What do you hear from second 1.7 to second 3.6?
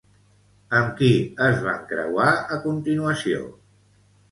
creuar a continuació?